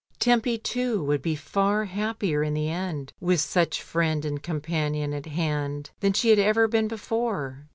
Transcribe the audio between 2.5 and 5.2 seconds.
the end with such friend and companion